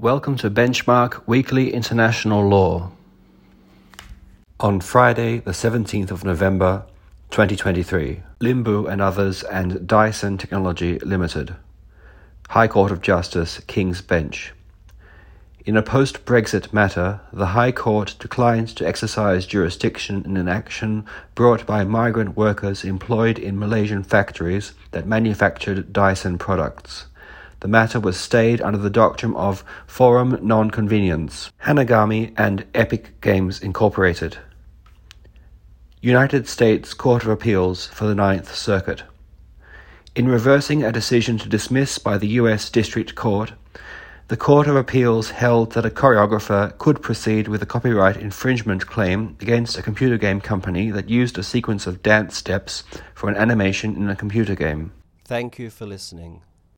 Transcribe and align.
Welcome 0.00 0.36
to 0.36 0.48
Benchmark 0.48 1.26
Weekly 1.26 1.74
International 1.74 2.46
Law. 2.46 2.92
On 4.60 4.80
Friday, 4.80 5.38
the 5.38 5.50
17th 5.50 6.12
of 6.12 6.24
November 6.24 6.84
2023, 7.32 8.22
Limbu 8.38 8.88
and 8.88 9.00
others 9.00 9.42
and 9.42 9.88
Dyson 9.88 10.38
Technology 10.38 11.00
Limited. 11.00 11.56
High 12.50 12.68
Court 12.68 12.92
of 12.92 13.02
Justice, 13.02 13.58
King's 13.66 14.00
Bench. 14.00 14.52
In 15.66 15.76
a 15.76 15.82
post 15.82 16.24
Brexit 16.24 16.72
matter, 16.72 17.18
the 17.32 17.46
High 17.46 17.72
Court 17.72 18.14
declined 18.20 18.68
to 18.76 18.86
exercise 18.86 19.46
jurisdiction 19.46 20.24
in 20.24 20.36
an 20.36 20.48
action 20.48 21.06
brought 21.34 21.66
by 21.66 21.82
migrant 21.82 22.36
workers 22.36 22.84
employed 22.84 23.36
in 23.36 23.58
Malaysian 23.58 24.04
factories 24.04 24.74
that 24.92 25.08
manufactured 25.08 25.92
Dyson 25.92 26.38
products. 26.38 27.06
The 27.60 27.68
matter 27.68 27.98
was 27.98 28.16
stayed 28.16 28.60
under 28.60 28.78
the 28.78 28.90
doctrine 28.90 29.34
of 29.34 29.64
forum 29.86 30.38
non 30.42 30.70
conveniens, 30.70 31.50
Hanagami 31.64 32.32
and 32.36 32.64
Epic 32.72 33.20
Games 33.20 33.60
Incorporated. 33.60 34.38
United 36.00 36.46
States 36.46 36.94
Court 36.94 37.24
of 37.24 37.28
Appeals 37.28 37.86
for 37.86 38.06
the 38.06 38.14
Ninth 38.14 38.54
Circuit. 38.54 39.02
In 40.14 40.28
reversing 40.28 40.84
a 40.84 40.92
decision 40.92 41.36
to 41.38 41.48
dismiss 41.48 41.98
by 41.98 42.16
the 42.16 42.28
U.S. 42.40 42.70
District 42.70 43.16
Court, 43.16 43.52
the 44.28 44.36
Court 44.36 44.68
of 44.68 44.76
Appeals 44.76 45.30
held 45.30 45.72
that 45.72 45.86
a 45.86 45.90
choreographer 45.90 46.76
could 46.78 47.02
proceed 47.02 47.48
with 47.48 47.62
a 47.62 47.66
copyright 47.66 48.16
infringement 48.16 48.86
claim 48.86 49.36
against 49.40 49.76
a 49.76 49.82
computer 49.82 50.18
game 50.18 50.40
company 50.40 50.90
that 50.92 51.10
used 51.10 51.38
a 51.38 51.42
sequence 51.42 51.88
of 51.88 52.02
dance 52.02 52.36
steps 52.36 52.84
for 53.14 53.28
an 53.28 53.36
animation 53.36 53.96
in 53.96 54.08
a 54.08 54.14
computer 54.14 54.54
game. 54.54 54.92
Thank 55.24 55.58
you 55.58 55.70
for 55.70 55.86
listening. 55.86 56.42